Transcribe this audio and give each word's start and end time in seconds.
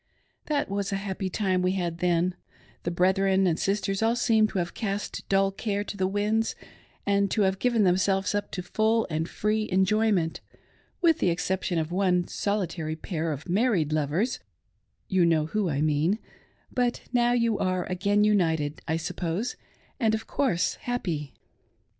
That 0.47 0.67
was 0.67 0.91
a 0.91 0.95
happy 0.95 1.29
time 1.29 1.61
we 1.61 1.73
had 1.73 1.99
then; 1.99 2.33
the 2.81 2.89
brethren 2.89 3.45
and 3.45 3.59
sis 3.59 3.79
ters 3.81 4.01
all 4.01 4.15
seemed 4.15 4.49
to 4.49 4.57
have 4.57 4.73
cast 4.73 5.29
dull 5.29 5.51
care 5.51 5.83
to 5.83 5.95
the 5.95 6.07
winds, 6.07 6.55
and 7.05 7.29
to 7.29 7.43
have 7.43 7.59
given 7.59 7.83
themselves 7.83 8.33
up 8.33 8.49
to 8.53 8.63
full 8.63 9.05
and 9.11 9.29
free 9.29 9.69
enjoyment, 9.71 10.41
with 11.01 11.19
the 11.19 11.29
exception 11.29 11.77
of 11.77 11.91
one 11.91 12.25
solitary 12.27 12.95
pair 12.95 13.31
of 13.31 13.47
married 13.47 13.93
lovers— 13.93 14.39
you 15.07 15.23
know 15.23 15.45
who 15.45 15.69
I 15.69 15.81
mean— 15.81 16.17
but 16.71 17.01
now 17.13 17.33
you 17.33 17.59
are 17.59 17.85
again 17.85 18.23
united, 18.23 18.81
1 18.87 18.97
suppose, 18.97 19.55
and, 19.99 20.15
of 20.15 20.25
course 20.25 20.77
happy. 20.81 21.35